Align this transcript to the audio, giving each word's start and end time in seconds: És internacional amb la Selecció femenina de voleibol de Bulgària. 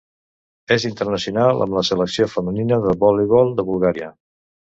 És 0.75 0.85
internacional 0.87 1.61
amb 1.65 1.77
la 1.79 1.83
Selecció 1.91 2.27
femenina 2.37 2.79
de 2.87 2.97
voleibol 3.05 3.55
de 3.61 3.67
Bulgària. 3.71 4.09